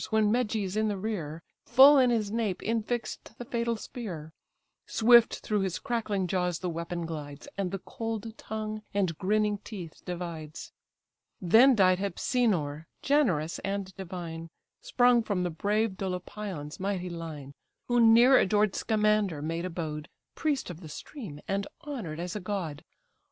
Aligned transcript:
when 0.09 0.31
Meges 0.31 0.75
in 0.75 0.87
the 0.87 0.97
rear 0.97 1.43
Full 1.67 1.99
in 1.99 2.09
his 2.09 2.31
nape 2.31 2.63
infix'd 2.63 3.35
the 3.37 3.45
fatal 3.45 3.75
spear; 3.77 4.33
Swift 4.87 5.41
through 5.41 5.59
his 5.59 5.77
crackling 5.77 6.25
jaws 6.25 6.57
the 6.57 6.71
weapon 6.71 7.05
glides, 7.05 7.47
And 7.55 7.69
the 7.69 7.77
cold 7.77 8.35
tongue 8.35 8.81
and 8.95 9.15
grinning 9.19 9.59
teeth 9.59 10.01
divides. 10.03 10.71
Then 11.39 11.75
died 11.75 11.99
Hypsenor, 11.99 12.87
generous 13.03 13.59
and 13.59 13.93
divine, 13.95 14.49
Sprung 14.81 15.21
from 15.21 15.43
the 15.43 15.51
brave 15.51 15.97
Dolopion's 15.97 16.79
mighty 16.79 17.11
line, 17.11 17.53
Who 17.87 17.99
near 17.99 18.39
adored 18.39 18.73
Scamander 18.75 19.43
made 19.43 19.65
abode, 19.65 20.09
Priest 20.33 20.71
of 20.71 20.79
the 20.79 20.89
stream, 20.89 21.41
and 21.47 21.67
honoured 21.85 22.19
as 22.19 22.35
a 22.35 22.39
god. 22.39 22.83